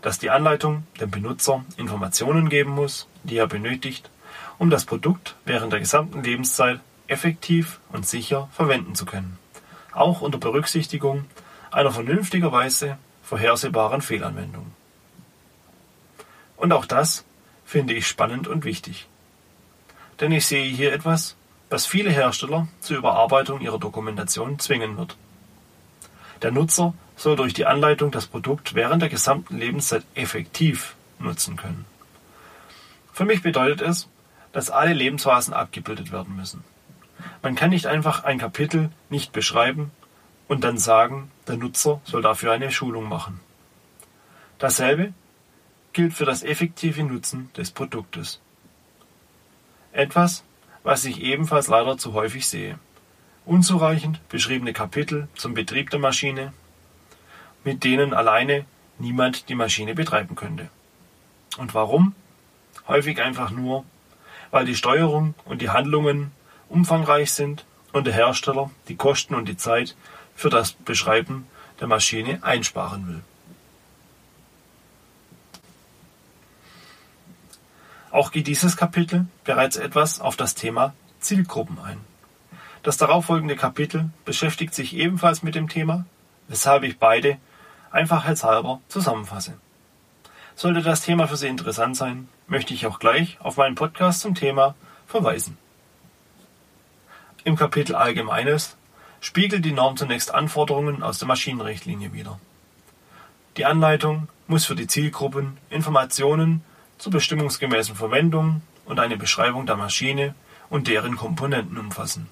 dass 0.00 0.18
die 0.18 0.30
Anleitung 0.30 0.86
dem 1.00 1.10
Benutzer 1.10 1.64
Informationen 1.76 2.48
geben 2.48 2.70
muss, 2.70 3.08
die 3.24 3.36
er 3.36 3.46
benötigt, 3.46 4.10
um 4.58 4.70
das 4.70 4.84
Produkt 4.84 5.36
während 5.44 5.72
der 5.72 5.80
gesamten 5.80 6.22
Lebenszeit 6.22 6.80
effektiv 7.08 7.78
und 7.90 8.06
sicher 8.06 8.48
verwenden 8.52 8.94
zu 8.94 9.04
können, 9.04 9.38
auch 9.92 10.22
unter 10.22 10.38
Berücksichtigung 10.38 11.26
einer 11.70 11.90
vernünftigerweise 11.90 12.96
vorhersehbaren 13.22 14.00
Fehlanwendung. 14.00 14.72
Und 16.56 16.72
auch 16.72 16.86
das 16.86 17.24
finde 17.64 17.92
ich 17.92 18.06
spannend 18.06 18.48
und 18.48 18.64
wichtig. 18.64 19.08
Denn 20.20 20.32
ich 20.32 20.46
sehe 20.46 20.70
hier 20.70 20.92
etwas, 20.92 21.36
was 21.68 21.86
viele 21.86 22.10
Hersteller 22.10 22.68
zur 22.80 22.98
Überarbeitung 22.98 23.60
ihrer 23.60 23.78
Dokumentation 23.78 24.58
zwingen 24.58 24.96
wird. 24.96 25.16
Der 26.42 26.50
Nutzer 26.50 26.94
soll 27.16 27.36
durch 27.36 27.54
die 27.54 27.66
Anleitung 27.66 28.10
das 28.10 28.26
Produkt 28.26 28.74
während 28.74 29.00
der 29.00 29.08
gesamten 29.08 29.58
Lebenszeit 29.58 30.04
effektiv 30.14 30.96
nutzen 31.18 31.56
können. 31.56 31.84
Für 33.12 33.24
mich 33.24 33.42
bedeutet 33.42 33.80
es, 33.80 34.08
dass 34.52 34.70
alle 34.70 34.92
Lebensphasen 34.92 35.54
abgebildet 35.54 36.12
werden 36.12 36.36
müssen. 36.36 36.64
Man 37.42 37.54
kann 37.54 37.70
nicht 37.70 37.86
einfach 37.86 38.24
ein 38.24 38.38
Kapitel 38.38 38.90
nicht 39.08 39.32
beschreiben 39.32 39.90
und 40.48 40.64
dann 40.64 40.78
sagen, 40.78 41.30
der 41.46 41.56
Nutzer 41.56 42.00
soll 42.04 42.22
dafür 42.22 42.52
eine 42.52 42.70
Schulung 42.70 43.08
machen. 43.08 43.40
Dasselbe 44.58 45.12
gilt 45.92 46.14
für 46.14 46.24
das 46.24 46.42
effektive 46.42 47.04
Nutzen 47.04 47.50
des 47.56 47.70
Produktes. 47.70 48.40
Etwas, 49.92 50.44
was 50.82 51.04
ich 51.04 51.20
ebenfalls 51.20 51.68
leider 51.68 51.98
zu 51.98 52.14
häufig 52.14 52.48
sehe. 52.48 52.78
Unzureichend 53.44 54.26
beschriebene 54.28 54.72
Kapitel 54.72 55.28
zum 55.34 55.54
Betrieb 55.54 55.90
der 55.90 55.98
Maschine, 55.98 56.52
mit 57.64 57.82
denen 57.82 58.14
alleine 58.14 58.64
niemand 58.98 59.48
die 59.48 59.56
Maschine 59.56 59.94
betreiben 59.94 60.36
könnte. 60.36 60.68
Und 61.58 61.74
warum? 61.74 62.14
Häufig 62.86 63.20
einfach 63.20 63.50
nur, 63.50 63.84
weil 64.50 64.64
die 64.64 64.76
Steuerung 64.76 65.34
und 65.44 65.60
die 65.60 65.70
Handlungen 65.70 66.30
umfangreich 66.68 67.32
sind 67.32 67.64
und 67.92 68.06
der 68.06 68.14
Hersteller 68.14 68.70
die 68.88 68.96
Kosten 68.96 69.34
und 69.34 69.48
die 69.48 69.56
Zeit 69.56 69.96
für 70.34 70.48
das 70.48 70.72
Beschreiben 70.72 71.46
der 71.80 71.88
Maschine 71.88 72.42
einsparen 72.42 73.08
will. 73.08 73.22
Auch 78.12 78.30
geht 78.30 78.46
dieses 78.46 78.76
Kapitel 78.76 79.26
bereits 79.42 79.76
etwas 79.76 80.20
auf 80.20 80.36
das 80.36 80.54
Thema 80.54 80.94
Zielgruppen 81.18 81.78
ein. 81.78 82.11
Das 82.82 82.96
darauffolgende 82.96 83.54
Kapitel 83.54 84.10
beschäftigt 84.24 84.74
sich 84.74 84.96
ebenfalls 84.96 85.42
mit 85.42 85.54
dem 85.54 85.68
Thema, 85.68 86.04
weshalb 86.48 86.82
ich 86.82 86.98
beide 86.98 87.38
einfachheitshalber 87.92 88.80
zusammenfasse. 88.88 89.54
Sollte 90.56 90.82
das 90.82 91.02
Thema 91.02 91.28
für 91.28 91.36
Sie 91.36 91.46
interessant 91.46 91.96
sein, 91.96 92.28
möchte 92.46 92.74
ich 92.74 92.86
auch 92.86 92.98
gleich 92.98 93.38
auf 93.40 93.56
meinen 93.56 93.76
Podcast 93.76 94.20
zum 94.20 94.34
Thema 94.34 94.74
verweisen. 95.06 95.56
Im 97.44 97.56
Kapitel 97.56 97.94
Allgemeines 97.94 98.76
spiegelt 99.20 99.64
die 99.64 99.72
Norm 99.72 99.96
zunächst 99.96 100.34
Anforderungen 100.34 101.02
aus 101.02 101.18
der 101.18 101.28
Maschinenrichtlinie 101.28 102.12
wider. 102.12 102.38
Die 103.56 103.64
Anleitung 103.64 104.28
muss 104.48 104.64
für 104.64 104.74
die 104.74 104.86
Zielgruppen 104.86 105.56
Informationen 105.70 106.64
zur 106.98 107.12
bestimmungsgemäßen 107.12 107.94
Verwendung 107.94 108.62
und 108.84 108.98
eine 108.98 109.16
Beschreibung 109.16 109.66
der 109.66 109.76
Maschine 109.76 110.34
und 110.68 110.88
deren 110.88 111.16
Komponenten 111.16 111.78
umfassen. 111.78 112.28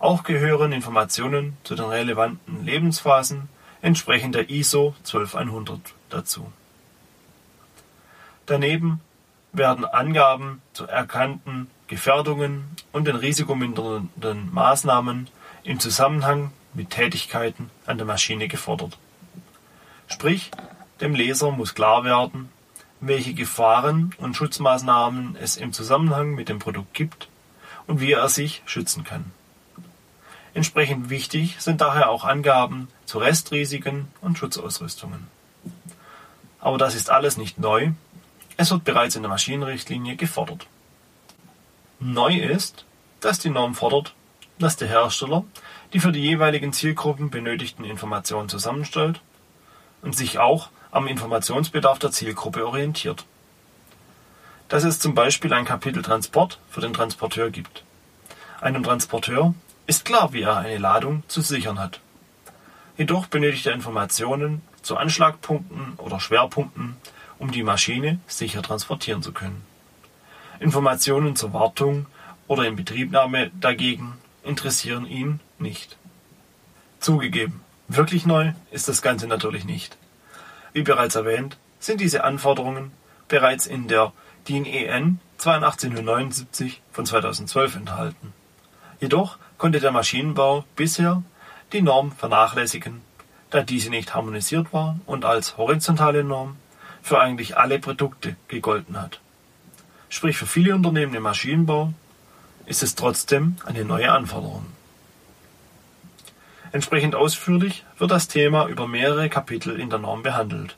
Auch 0.00 0.22
gehören 0.22 0.72
Informationen 0.72 1.56
zu 1.64 1.74
den 1.74 1.86
relevanten 1.86 2.64
Lebensphasen 2.64 3.48
entsprechend 3.82 4.34
der 4.34 4.48
ISO 4.48 4.94
12100 5.02 5.80
dazu. 6.08 6.52
Daneben 8.46 9.00
werden 9.52 9.84
Angaben 9.84 10.62
zu 10.72 10.86
erkannten 10.86 11.68
Gefährdungen 11.88 12.64
und 12.92 13.06
den 13.06 13.16
risikomindernden 13.16 14.52
Maßnahmen 14.52 15.28
im 15.64 15.80
Zusammenhang 15.80 16.52
mit 16.74 16.90
Tätigkeiten 16.90 17.70
an 17.86 17.98
der 17.98 18.06
Maschine 18.06 18.46
gefordert. 18.46 18.98
Sprich, 20.06 20.50
dem 21.00 21.14
Leser 21.14 21.50
muss 21.50 21.74
klar 21.74 22.04
werden, 22.04 22.50
welche 23.00 23.34
Gefahren 23.34 24.14
und 24.18 24.34
Schutzmaßnahmen 24.34 25.36
es 25.40 25.56
im 25.56 25.72
Zusammenhang 25.72 26.34
mit 26.34 26.48
dem 26.48 26.58
Produkt 26.58 26.94
gibt 26.94 27.28
und 27.86 28.00
wie 28.00 28.12
er 28.12 28.28
sich 28.28 28.62
schützen 28.66 29.04
kann. 29.04 29.32
Entsprechend 30.54 31.10
wichtig 31.10 31.56
sind 31.58 31.80
daher 31.80 32.08
auch 32.10 32.24
Angaben 32.24 32.88
zu 33.04 33.18
Restrisiken 33.18 34.08
und 34.20 34.38
Schutzausrüstungen. 34.38 35.26
Aber 36.60 36.78
das 36.78 36.94
ist 36.94 37.10
alles 37.10 37.36
nicht 37.36 37.58
neu 37.58 37.92
es 38.60 38.72
wird 38.72 38.82
bereits 38.82 39.14
in 39.14 39.22
der 39.22 39.30
Maschinenrichtlinie 39.30 40.16
gefordert. 40.16 40.66
Neu 42.00 42.34
ist, 42.34 42.84
dass 43.20 43.38
die 43.38 43.50
Norm 43.50 43.76
fordert, 43.76 44.14
dass 44.58 44.76
der 44.76 44.88
Hersteller 44.88 45.44
die 45.92 46.00
für 46.00 46.10
die 46.10 46.20
jeweiligen 46.20 46.72
Zielgruppen 46.72 47.30
benötigten 47.30 47.84
Informationen 47.84 48.48
zusammenstellt 48.48 49.20
und 50.02 50.16
sich 50.16 50.40
auch 50.40 50.70
am 50.90 51.06
Informationsbedarf 51.06 52.00
der 52.00 52.10
Zielgruppe 52.10 52.66
orientiert. 52.66 53.24
Dass 54.68 54.82
es 54.82 54.98
zum 54.98 55.14
Beispiel 55.14 55.52
ein 55.52 55.64
Kapitel 55.64 56.02
Transport 56.02 56.58
für 56.68 56.80
den 56.80 56.92
Transporteur 56.92 57.50
gibt. 57.50 57.84
Einem 58.60 58.82
Transporteur 58.82 59.54
ist 59.88 60.04
klar, 60.04 60.32
wie 60.32 60.42
er 60.42 60.58
eine 60.58 60.78
Ladung 60.78 61.24
zu 61.28 61.40
sichern 61.40 61.80
hat. 61.80 62.00
Jedoch 62.96 63.26
benötigt 63.26 63.66
er 63.66 63.72
Informationen 63.72 64.62
zu 64.82 64.96
Anschlagpunkten 64.96 65.94
oder 65.96 66.20
Schwerpunkten 66.20 66.96
um 67.38 67.50
die 67.52 67.62
Maschine 67.62 68.18
sicher 68.26 68.62
transportieren 68.62 69.22
zu 69.22 69.32
können. 69.32 69.64
Informationen 70.60 71.36
zur 71.36 71.52
Wartung 71.52 72.06
oder 72.48 72.64
Inbetriebnahme 72.64 73.50
dagegen 73.60 74.14
interessieren 74.42 75.06
ihn 75.06 75.40
nicht. 75.58 75.96
Zugegeben, 77.00 77.60
wirklich 77.86 78.26
neu 78.26 78.52
ist 78.70 78.88
das 78.88 79.02
Ganze 79.02 79.26
natürlich 79.26 79.64
nicht. 79.64 79.96
Wie 80.72 80.82
bereits 80.82 81.14
erwähnt, 81.14 81.56
sind 81.78 82.00
diese 82.00 82.24
Anforderungen 82.24 82.90
bereits 83.28 83.66
in 83.66 83.88
der 83.88 84.12
DIN 84.48 84.66
EN 84.66 85.20
8279 85.38 86.82
von 86.90 87.06
2012 87.06 87.76
enthalten. 87.76 88.32
Jedoch 89.00 89.38
konnte 89.58 89.80
der 89.80 89.92
Maschinenbau 89.92 90.64
bisher 90.76 91.22
die 91.72 91.82
Norm 91.82 92.12
vernachlässigen, 92.12 93.02
da 93.50 93.62
diese 93.62 93.90
nicht 93.90 94.14
harmonisiert 94.14 94.72
war 94.72 94.98
und 95.04 95.24
als 95.24 95.56
horizontale 95.56 96.24
Norm 96.24 96.56
für 97.02 97.20
eigentlich 97.20 97.56
alle 97.56 97.78
Produkte 97.78 98.36
gegolten 98.46 99.00
hat. 99.00 99.20
Sprich 100.08 100.38
für 100.38 100.46
viele 100.46 100.74
Unternehmen 100.74 101.14
im 101.14 101.22
Maschinenbau 101.22 101.92
ist 102.66 102.82
es 102.82 102.94
trotzdem 102.94 103.56
eine 103.66 103.84
neue 103.84 104.10
Anforderung. 104.10 104.66
Entsprechend 106.70 107.14
ausführlich 107.14 107.84
wird 107.98 108.10
das 108.10 108.28
Thema 108.28 108.66
über 108.66 108.86
mehrere 108.86 109.28
Kapitel 109.28 109.78
in 109.80 109.90
der 109.90 109.98
Norm 109.98 110.22
behandelt. 110.22 110.76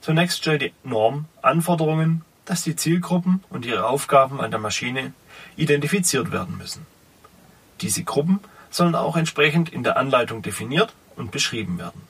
Zunächst 0.00 0.38
stellt 0.38 0.62
die 0.62 0.72
Norm 0.82 1.26
Anforderungen, 1.40 2.22
dass 2.44 2.62
die 2.62 2.76
Zielgruppen 2.76 3.42
und 3.48 3.64
ihre 3.64 3.86
Aufgaben 3.86 4.40
an 4.40 4.50
der 4.50 4.60
Maschine 4.60 5.14
identifiziert 5.56 6.30
werden 6.30 6.58
müssen. 6.58 6.86
Diese 7.84 8.02
Gruppen 8.02 8.40
sollen 8.70 8.94
auch 8.94 9.14
entsprechend 9.14 9.68
in 9.68 9.82
der 9.82 9.98
Anleitung 9.98 10.40
definiert 10.40 10.94
und 11.16 11.30
beschrieben 11.30 11.78
werden. 11.78 12.00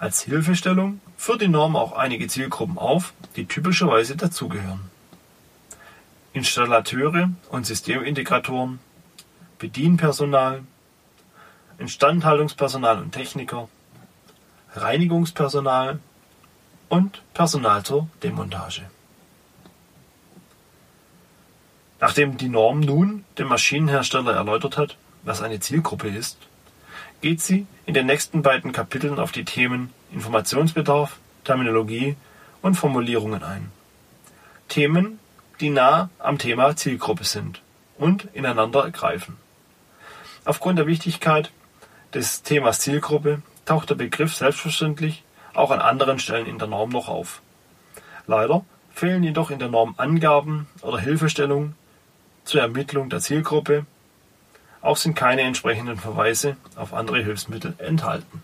Als 0.00 0.22
Hilfestellung 0.22 1.00
führt 1.16 1.40
die 1.40 1.46
Norm 1.46 1.76
auch 1.76 1.92
einige 1.92 2.26
Zielgruppen 2.26 2.78
auf, 2.78 3.12
die 3.36 3.46
typischerweise 3.46 4.16
dazugehören. 4.16 4.80
Installateure 6.32 7.30
und 7.50 7.64
Systemintegratoren, 7.64 8.80
Bedienpersonal, 9.60 10.64
Instandhaltungspersonal 11.78 12.98
und 12.98 13.12
Techniker, 13.12 13.68
Reinigungspersonal 14.74 16.00
und 16.88 17.22
Personal 17.34 17.84
zur 17.84 18.08
Demontage. 18.20 18.82
Nachdem 22.02 22.36
die 22.36 22.48
Norm 22.48 22.80
nun 22.80 23.24
dem 23.38 23.46
Maschinenhersteller 23.46 24.34
erläutert 24.34 24.76
hat, 24.76 24.96
was 25.22 25.40
eine 25.40 25.60
Zielgruppe 25.60 26.08
ist, 26.08 26.36
geht 27.20 27.40
sie 27.40 27.64
in 27.86 27.94
den 27.94 28.06
nächsten 28.06 28.42
beiden 28.42 28.72
Kapiteln 28.72 29.20
auf 29.20 29.30
die 29.30 29.44
Themen 29.44 29.92
Informationsbedarf, 30.12 31.18
Terminologie 31.44 32.16
und 32.60 32.74
Formulierungen 32.74 33.44
ein. 33.44 33.70
Themen, 34.66 35.20
die 35.60 35.70
nah 35.70 36.10
am 36.18 36.38
Thema 36.38 36.74
Zielgruppe 36.74 37.22
sind 37.22 37.62
und 37.98 38.26
ineinander 38.34 38.90
greifen. 38.90 39.36
Aufgrund 40.44 40.80
der 40.80 40.88
Wichtigkeit 40.88 41.52
des 42.12 42.42
Themas 42.42 42.80
Zielgruppe 42.80 43.42
taucht 43.64 43.90
der 43.90 43.94
Begriff 43.94 44.34
selbstverständlich 44.34 45.22
auch 45.54 45.70
an 45.70 45.78
anderen 45.78 46.18
Stellen 46.18 46.46
in 46.46 46.58
der 46.58 46.66
Norm 46.66 46.90
noch 46.90 47.08
auf. 47.08 47.42
Leider 48.26 48.64
fehlen 48.92 49.22
jedoch 49.22 49.52
in 49.52 49.60
der 49.60 49.68
Norm 49.68 49.94
Angaben 49.98 50.66
oder 50.82 50.98
Hilfestellungen 50.98 51.76
zur 52.44 52.60
Ermittlung 52.60 53.08
der 53.10 53.20
Zielgruppe 53.20 53.86
auch 54.82 54.96
sind 54.96 55.14
keine 55.14 55.42
entsprechenden 55.42 55.96
Verweise 55.96 56.56
auf 56.74 56.92
andere 56.92 57.22
Hilfsmittel 57.22 57.74
enthalten. 57.78 58.42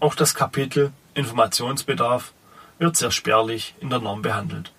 Auch 0.00 0.16
das 0.16 0.34
Kapitel 0.34 0.92
Informationsbedarf 1.14 2.32
wird 2.78 2.96
sehr 2.96 3.12
spärlich 3.12 3.74
in 3.80 3.88
der 3.88 4.00
Norm 4.00 4.22
behandelt. 4.22 4.72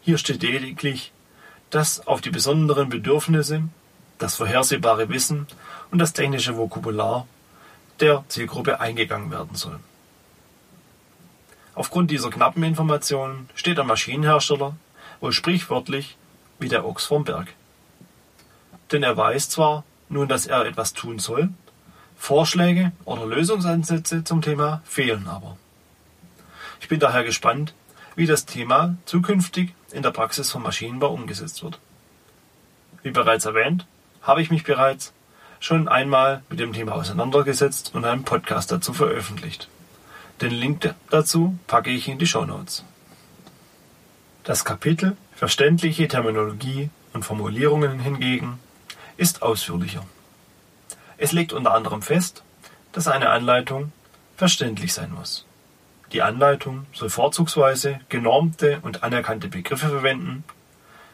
Hier 0.00 0.16
steht 0.16 0.42
lediglich, 0.42 1.12
dass 1.70 2.06
auf 2.06 2.20
die 2.20 2.30
besonderen 2.30 2.88
Bedürfnisse, 2.88 3.64
das 4.18 4.36
vorhersehbare 4.36 5.08
Wissen 5.08 5.48
und 5.90 5.98
das 5.98 6.12
technische 6.12 6.56
Vokabular 6.56 7.26
der 7.98 8.24
Zielgruppe 8.28 8.80
eingegangen 8.80 9.32
werden 9.32 9.56
soll. 9.56 9.80
Aufgrund 11.74 12.10
dieser 12.10 12.30
knappen 12.30 12.62
Informationen 12.62 13.50
steht 13.54 13.76
der 13.76 13.84
Maschinenhersteller 13.84 14.76
wohl 15.20 15.32
sprichwörtlich 15.32 16.16
wie 16.58 16.68
der 16.68 16.86
Ochs 16.86 17.06
vorm 17.06 17.24
Berg. 17.24 17.52
Denn 18.92 19.02
er 19.02 19.16
weiß 19.16 19.48
zwar 19.48 19.84
nun, 20.08 20.28
dass 20.28 20.46
er 20.46 20.64
etwas 20.64 20.92
tun 20.92 21.18
soll, 21.18 21.50
Vorschläge 22.16 22.92
oder 23.04 23.26
Lösungsansätze 23.26 24.24
zum 24.24 24.42
Thema 24.42 24.80
fehlen 24.84 25.28
aber. 25.28 25.56
Ich 26.80 26.88
bin 26.88 27.00
daher 27.00 27.24
gespannt, 27.24 27.74
wie 28.14 28.26
das 28.26 28.46
Thema 28.46 28.96
zukünftig 29.04 29.74
in 29.92 30.02
der 30.02 30.10
Praxis 30.10 30.50
vom 30.50 30.62
Maschinenbau 30.62 31.12
umgesetzt 31.12 31.62
wird. 31.62 31.78
Wie 33.02 33.10
bereits 33.10 33.44
erwähnt, 33.44 33.86
habe 34.22 34.42
ich 34.42 34.50
mich 34.50 34.64
bereits 34.64 35.12
schon 35.60 35.88
einmal 35.88 36.42
mit 36.48 36.58
dem 36.58 36.72
Thema 36.72 36.94
auseinandergesetzt 36.94 37.92
und 37.94 38.04
einen 38.04 38.24
Podcast 38.24 38.72
dazu 38.72 38.92
veröffentlicht. 38.92 39.68
Den 40.40 40.50
Link 40.50 40.94
dazu 41.10 41.58
packe 41.66 41.90
ich 41.90 42.08
in 42.08 42.18
die 42.18 42.26
Show 42.26 42.44
Notes. 42.44 42.84
Das 44.46 44.64
Kapitel 44.64 45.16
Verständliche 45.34 46.06
Terminologie 46.06 46.88
und 47.12 47.24
Formulierungen 47.24 47.98
hingegen 47.98 48.60
ist 49.16 49.42
ausführlicher. 49.42 50.06
Es 51.18 51.32
legt 51.32 51.52
unter 51.52 51.74
anderem 51.74 52.00
fest, 52.00 52.44
dass 52.92 53.08
eine 53.08 53.30
Anleitung 53.30 53.90
verständlich 54.36 54.94
sein 54.94 55.12
muss. 55.12 55.44
Die 56.12 56.22
Anleitung 56.22 56.86
soll 56.92 57.10
vorzugsweise 57.10 57.98
genormte 58.08 58.78
und 58.82 59.02
anerkannte 59.02 59.48
Begriffe 59.48 59.88
verwenden 59.88 60.44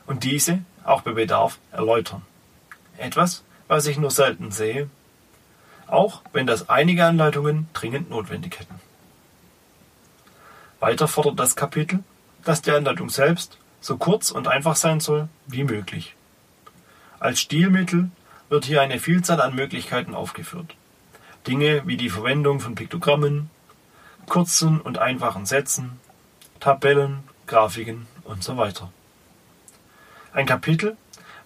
und 0.06 0.24
diese 0.24 0.58
auch 0.84 1.00
bei 1.00 1.12
Bedarf 1.12 1.58
erläutern. 1.70 2.20
Etwas, 2.98 3.44
was 3.66 3.86
ich 3.86 3.96
nur 3.96 4.10
selten 4.10 4.50
sehe, 4.50 4.90
auch 5.86 6.20
wenn 6.34 6.46
das 6.46 6.68
einige 6.68 7.06
Anleitungen 7.06 7.66
dringend 7.72 8.10
notwendig 8.10 8.60
hätten. 8.60 8.78
Weiter 10.80 11.08
fordert 11.08 11.40
das 11.40 11.56
Kapitel, 11.56 12.04
dass 12.44 12.62
die 12.62 12.70
Anleitung 12.70 13.10
selbst 13.10 13.58
so 13.80 13.96
kurz 13.96 14.30
und 14.30 14.48
einfach 14.48 14.76
sein 14.76 15.00
soll 15.00 15.28
wie 15.46 15.64
möglich. 15.64 16.14
Als 17.18 17.40
Stilmittel 17.40 18.10
wird 18.48 18.64
hier 18.64 18.82
eine 18.82 18.98
Vielzahl 18.98 19.40
an 19.40 19.54
Möglichkeiten 19.54 20.14
aufgeführt. 20.14 20.74
Dinge 21.46 21.82
wie 21.86 21.96
die 21.96 22.10
Verwendung 22.10 22.60
von 22.60 22.74
Piktogrammen, 22.74 23.50
kurzen 24.26 24.80
und 24.80 24.98
einfachen 24.98 25.46
Sätzen, 25.46 25.98
Tabellen, 26.60 27.24
Grafiken 27.46 28.06
und 28.24 28.44
so 28.44 28.56
weiter. 28.56 28.92
Ein 30.32 30.46
Kapitel, 30.46 30.96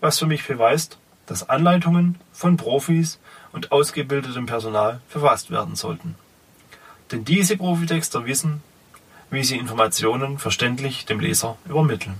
was 0.00 0.18
für 0.18 0.26
mich 0.26 0.46
beweist, 0.46 0.98
dass 1.26 1.48
Anleitungen 1.48 2.16
von 2.32 2.56
Profis 2.56 3.18
und 3.52 3.72
ausgebildetem 3.72 4.46
Personal 4.46 5.00
verfasst 5.09 5.50
werden 5.50 5.74
sollten. 5.74 6.14
Denn 7.11 7.24
diese 7.24 7.56
Profitexter 7.56 8.26
wissen, 8.26 8.62
wie 9.30 9.44
sie 9.44 9.58
Informationen 9.58 10.38
verständlich 10.38 11.06
dem 11.06 11.20
Leser 11.20 11.56
übermitteln. 11.66 12.14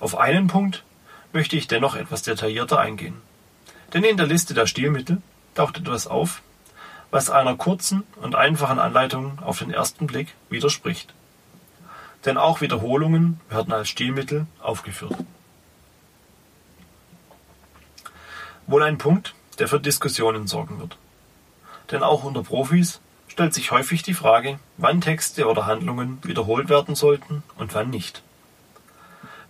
Auf 0.00 0.16
einen 0.16 0.46
Punkt 0.46 0.82
möchte 1.32 1.56
ich 1.56 1.68
dennoch 1.68 1.94
etwas 1.94 2.22
detaillierter 2.22 2.78
eingehen. 2.78 3.20
Denn 3.92 4.04
in 4.04 4.16
der 4.16 4.26
Liste 4.26 4.54
der 4.54 4.66
Stilmittel 4.66 5.20
taucht 5.54 5.78
etwas 5.78 6.06
auf, 6.06 6.42
was 7.10 7.28
einer 7.28 7.56
kurzen 7.56 8.04
und 8.22 8.34
einfachen 8.34 8.78
Anleitung 8.78 9.38
auf 9.40 9.58
den 9.58 9.70
ersten 9.70 10.06
Blick 10.06 10.34
widerspricht. 10.48 11.12
Denn 12.24 12.38
auch 12.38 12.60
Wiederholungen 12.60 13.40
werden 13.48 13.72
als 13.72 13.88
Stilmittel 13.88 14.46
aufgeführt. 14.60 15.16
Wohl 18.66 18.82
ein 18.82 18.98
Punkt, 18.98 19.34
der 19.58 19.68
für 19.68 19.80
Diskussionen 19.80 20.46
sorgen 20.46 20.78
wird. 20.78 20.96
Denn 21.90 22.02
auch 22.02 22.22
unter 22.22 22.42
Profis 22.42 23.00
stellt 23.30 23.54
sich 23.54 23.70
häufig 23.70 24.02
die 24.02 24.14
Frage, 24.14 24.58
wann 24.76 25.00
Texte 25.00 25.46
oder 25.46 25.66
Handlungen 25.66 26.18
wiederholt 26.24 26.68
werden 26.68 26.96
sollten 26.96 27.44
und 27.56 27.74
wann 27.74 27.88
nicht. 27.88 28.22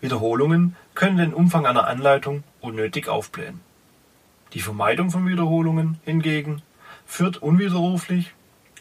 Wiederholungen 0.03 0.77
können 0.95 1.17
den 1.17 1.35
Umfang 1.35 1.67
einer 1.67 1.87
Anleitung 1.87 2.45
unnötig 2.61 3.09
aufblähen. 3.09 3.61
Die 4.53 4.61
Vermeidung 4.61 5.11
von 5.11 5.27
Wiederholungen 5.27 5.99
hingegen 6.05 6.63
führt 7.07 7.39
unwiderruflich 7.39 8.35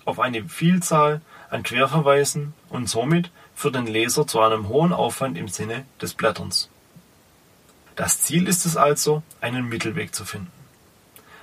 auf 0.03 0.19
eine 0.19 0.43
Vielzahl 0.49 1.21
an 1.49 1.63
Querverweisen 1.63 2.53
und 2.69 2.89
somit 2.89 3.31
für 3.55 3.71
den 3.71 3.88
Leser 3.88 4.27
zu 4.27 4.41
einem 4.41 4.67
hohen 4.67 4.91
Aufwand 4.91 5.38
im 5.38 5.47
Sinne 5.47 5.85
des 6.01 6.13
Blätterns. 6.13 6.69
Das 7.95 8.21
Ziel 8.21 8.47
ist 8.47 8.65
es 8.65 8.75
also, 8.77 9.23
einen 9.39 9.69
Mittelweg 9.69 10.13
zu 10.13 10.25
finden. 10.25 10.59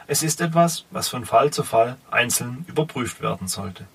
Es 0.08 0.22
ist 0.22 0.40
etwas, 0.40 0.84
was 0.90 1.08
von 1.08 1.24
Fall 1.24 1.52
zu 1.52 1.64
Fall 1.64 1.96
einzeln 2.10 2.64
überprüft 2.68 3.20
werden 3.20 3.48
sollte. 3.48 3.86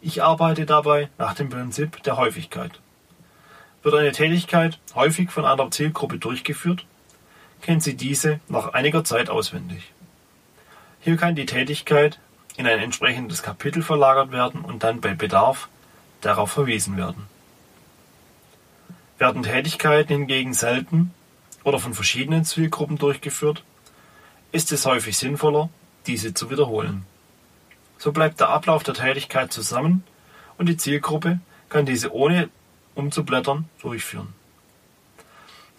Ich 0.00 0.22
arbeite 0.22 0.66
dabei 0.66 1.08
nach 1.18 1.34
dem 1.34 1.48
Prinzip 1.48 2.02
der 2.02 2.16
Häufigkeit. 2.16 2.78
Wird 3.82 3.94
eine 3.94 4.12
Tätigkeit 4.12 4.78
häufig 4.94 5.30
von 5.30 5.44
einer 5.44 5.70
Zielgruppe 5.70 6.18
durchgeführt, 6.18 6.84
kennt 7.62 7.82
sie 7.82 7.96
diese 7.96 8.40
nach 8.48 8.74
einiger 8.74 9.02
Zeit 9.02 9.30
auswendig. 9.30 9.92
Hier 11.00 11.16
kann 11.16 11.34
die 11.34 11.46
Tätigkeit 11.46 12.18
in 12.56 12.66
ein 12.66 12.80
entsprechendes 12.80 13.42
Kapitel 13.42 13.82
verlagert 13.82 14.30
werden 14.30 14.60
und 14.60 14.82
dann 14.82 15.00
bei 15.00 15.14
Bedarf 15.14 15.68
darauf 16.20 16.50
verwiesen 16.50 16.96
werden. 16.96 17.26
Werden 19.16 19.42
Tätigkeiten 19.42 20.12
hingegen 20.12 20.54
selten 20.54 21.14
oder 21.64 21.78
von 21.78 21.94
verschiedenen 21.94 22.44
Zielgruppen 22.44 22.98
durchgeführt, 22.98 23.64
ist 24.52 24.72
es 24.72 24.86
häufig 24.86 25.16
sinnvoller, 25.16 25.68
diese 26.06 26.34
zu 26.34 26.50
wiederholen. 26.50 27.04
So 27.98 28.12
bleibt 28.12 28.40
der 28.40 28.48
Ablauf 28.48 28.82
der 28.82 28.94
Tätigkeit 28.94 29.52
zusammen 29.52 30.04
und 30.56 30.68
die 30.68 30.76
Zielgruppe 30.76 31.40
kann 31.68 31.86
diese 31.86 32.14
ohne 32.14 32.48
umzublättern 32.94 33.68
durchführen. 33.80 34.34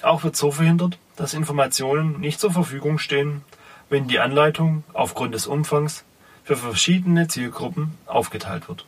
Auch 0.01 0.23
wird 0.23 0.35
so 0.35 0.51
verhindert, 0.51 0.97
dass 1.15 1.33
Informationen 1.33 2.19
nicht 2.19 2.39
zur 2.39 2.51
Verfügung 2.51 2.99
stehen, 2.99 3.43
wenn 3.89 4.07
die 4.07 4.19
Anleitung 4.19 4.83
aufgrund 4.93 5.33
des 5.33 5.47
Umfangs 5.47 6.05
für 6.43 6.55
verschiedene 6.55 7.27
Zielgruppen 7.27 7.97
aufgeteilt 8.05 8.69
wird. 8.69 8.85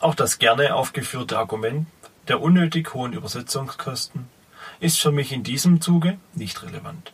Auch 0.00 0.14
das 0.14 0.38
gerne 0.38 0.74
aufgeführte 0.74 1.38
Argument 1.38 1.86
der 2.28 2.40
unnötig 2.40 2.94
hohen 2.94 3.12
Übersetzungskosten 3.12 4.28
ist 4.84 5.00
für 5.00 5.12
mich 5.12 5.32
in 5.32 5.42
diesem 5.42 5.80
Zuge 5.80 6.18
nicht 6.34 6.62
relevant. 6.62 7.10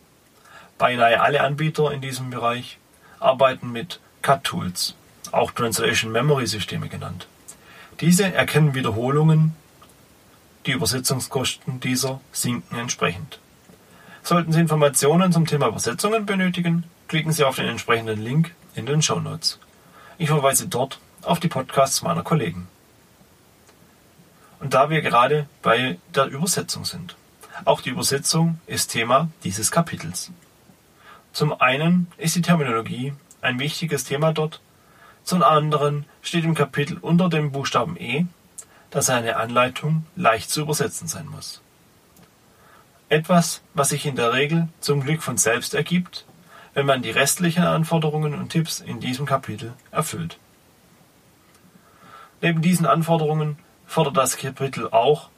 Beinahe 0.77 1.21
alle 1.21 1.41
Anbieter 1.43 1.93
in 1.93 2.01
diesem 2.01 2.31
Bereich 2.31 2.79
arbeiten 3.21 3.71
mit 3.71 4.01
Cut-Tools, 4.23 4.97
auch 5.31 5.53
Translation 5.53 6.11
Memory 6.11 6.49
Systeme 6.49 6.89
genannt. 6.89 7.29
Diese 8.01 8.25
erkennen 8.25 8.75
Wiederholungen, 8.75 9.55
die 10.67 10.73
Übersetzungskosten 10.73 11.79
dieser 11.79 12.21
sinken 12.33 12.77
entsprechend. 12.77 13.39
Sollten 14.25 14.53
Sie 14.53 14.61
Informationen 14.61 15.31
zum 15.31 15.47
Thema 15.47 15.69
Übersetzungen 15.69 16.27
benötigen, 16.27 16.83
klicken 17.07 17.31
Sie 17.31 17.45
auf 17.45 17.55
den 17.55 17.69
entsprechenden 17.69 18.21
Link 18.21 18.53
in 18.75 18.85
den 18.85 19.01
Show 19.01 19.21
Notes. 19.21 19.61
Ich 20.19 20.29
verweise 20.29 20.67
dort 20.67 20.99
auf 21.23 21.39
die 21.39 21.49
Podcasts 21.49 22.03
meiner 22.03 22.25
Kollegen. 22.25 22.67
Und 24.59 24.75
da 24.75 24.91
wir 24.91 25.03
gerade 25.03 25.47
bei 25.63 25.99
der 26.17 26.27
Übersetzung 26.27 26.85
sind. 26.85 27.15
Auch 27.65 27.81
die 27.81 27.91
Übersetzung 27.91 28.61
ist 28.67 28.89
Thema 28.89 29.29
dieses 29.45 29.71
Kapitels. 29.71 30.31
Zum 31.33 31.61
einen 31.61 32.09
ist 32.17 32.35
die 32.35 32.43
Terminologie 32.43 33.13
ein 33.41 33.59
wichtiges 33.59 34.05
Thema 34.05 34.33
dort, 34.33 34.61
zum 35.25 35.43
anderen 35.43 36.07
steht 36.23 36.45
im 36.45 36.55
Kapitel 36.55 36.99
unter 36.99 37.29
dem 37.29 37.53
Buchstaben 37.53 37.97
E, 37.97 38.27
dass 38.91 39.11
eine 39.11 39.37
Anleitung 39.37 40.05
leicht 40.17 40.51
zu 40.51 40.63
übersetzen 40.63 41.07
sein 41.07 41.27
muss. 41.27 41.61
Etwas, 43.09 43.63
was 43.75 43.91
sich 43.91 44.07
in 44.07 44.17
der 44.17 44.33
Regel 44.33 44.69
zum 44.81 45.03
Glück 45.03 45.23
von 45.23 45.37
selbst 45.37 45.75
ergibt, 45.75 46.27
wenn 46.75 46.87
man 46.87 47.03
die 47.03 47.11
restlichen 47.11 47.65
Anforderungen 47.65 48.35
und 48.35 48.51
Tipps 48.51 48.81
in 48.81 49.01
diesem 49.01 49.27
Kapitel 49.27 49.75
erfüllt. 49.91 50.39
Neben 52.41 52.63
diesen 52.63 52.87
Anforderungen 52.87 53.59
fordert 53.87 54.17
das 54.17 54.37
Kapitel 54.37 54.89
auch 54.89 55.30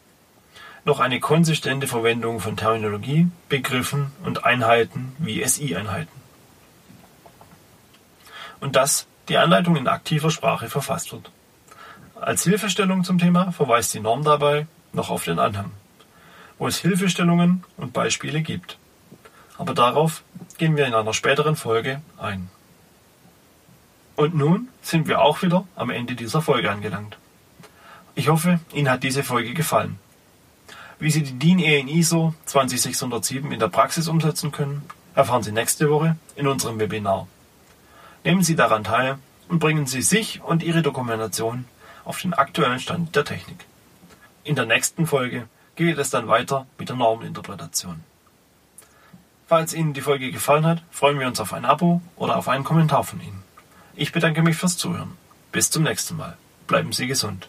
noch 0.85 1.01
eine 1.01 1.21
konsistente 1.21 1.87
Verwendung 1.87 2.41
von 2.41 2.57
Terminologie, 2.57 3.29
Begriffen 3.49 4.13
und 4.25 4.45
Einheiten 4.45 5.15
wie 5.19 5.47
SI-Einheiten. 5.47 6.21
Und 8.61 8.77
dass 8.77 9.07
die 9.29 9.39
Anleitung 9.39 9.77
in 9.77 9.89
aktiver 9.89 10.31
Sprache 10.31 10.69
verfasst 10.69 11.13
wird. 11.13 11.31
Als 12.21 12.45
Hilfestellung 12.45 13.05
zum 13.05 13.19
Thema 13.19 13.53
verweist 13.53 13.95
die 13.95 14.01
Norm 14.01 14.25
dabei 14.25 14.67
noch 14.93 15.11
auf 15.11 15.25
den 15.25 15.39
Anhang, 15.39 15.73
wo 16.59 16.67
es 16.67 16.79
Hilfestellungen 16.79 17.65
und 17.77 17.93
Beispiele 17.93 18.43
gibt. 18.43 18.79
Aber 19.59 19.75
darauf 19.75 20.23
gehen 20.59 20.77
wir 20.77 20.87
in 20.87 20.95
einer 20.95 21.15
späteren 21.15 21.57
Folge 21.57 22.01
ein. 22.19 22.49
Und 24.17 24.35
nun 24.35 24.69
sind 24.83 25.09
wir 25.09 25.21
auch 25.21 25.43
wieder 25.43 25.67
am 25.75 25.91
Ende 25.91 26.15
dieser 26.15 26.43
Folge 26.43 26.71
angelangt. 26.71 27.17
Ich 28.15 28.29
hoffe, 28.29 28.61
Ihnen 28.73 28.91
hat 28.91 29.03
diese 29.03 29.23
Folge 29.23 29.55
gefallen. 29.55 29.99
Wie 31.03 31.11
Sie 31.11 31.25
die 31.25 31.37
DIN 31.37 31.59
EN 31.59 31.89
ISO 31.89 32.33
20607 32.47 33.51
in 33.51 33.59
der 33.59 33.67
Praxis 33.67 34.07
umsetzen 34.07 34.53
können, 34.53 34.89
erfahren 35.17 35.43
Sie 35.43 35.51
nächste 35.51 35.91
Woche 35.91 36.15
in 36.37 36.47
unserem 36.47 36.79
Webinar. 36.79 37.27
Nehmen 38.23 38.45
Sie 38.45 38.55
daran 38.55 38.85
teil 38.85 39.19
und 39.49 39.59
bringen 39.59 39.87
Sie 39.87 40.01
sich 40.01 40.41
und 40.45 40.63
Ihre 40.63 40.81
Dokumentation 40.81 41.65
auf 42.05 42.21
den 42.21 42.35
aktuellen 42.35 42.79
Stand 42.79 43.17
der 43.17 43.25
Technik. 43.25 43.67
In 44.45 44.55
der 44.55 44.67
nächsten 44.67 45.09
Folge 45.09 45.49
geht 45.75 45.99
es 45.99 46.11
dann 46.11 46.29
weiter 46.29 46.69
mit 46.79 46.89
der 46.89 46.95
Normeninterpretation. 46.95 48.05
Falls 49.49 49.75
Ihnen 49.75 49.95
die 49.95 50.03
Folge 50.03 50.31
gefallen 50.31 50.67
hat, 50.67 50.85
freuen 50.93 51.19
wir 51.19 51.27
uns 51.27 51.41
auf 51.41 51.53
ein 51.53 51.65
Abo 51.65 52.01
oder 52.15 52.37
auf 52.37 52.47
einen 52.47 52.63
Kommentar 52.63 53.03
von 53.03 53.21
Ihnen. 53.21 53.43
Ich 53.97 54.13
bedanke 54.13 54.43
mich 54.43 54.57
fürs 54.57 54.77
Zuhören. 54.77 55.19
Bis 55.51 55.69
zum 55.69 55.83
nächsten 55.83 56.17
Mal. 56.17 56.37
Bleiben 56.69 56.93
Sie 56.93 57.09
gesund. 57.09 57.49